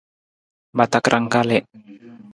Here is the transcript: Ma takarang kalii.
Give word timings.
Ma 0.75 0.85
takarang 0.91 1.27
kalii. 1.33 1.63